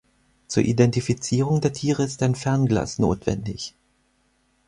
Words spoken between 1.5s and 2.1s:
der Tiere